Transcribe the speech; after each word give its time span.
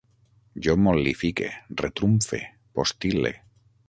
Jo 0.67 0.73
mol·lifique, 0.85 1.49
retrumfe, 1.81 2.39
postil·le 2.79 3.33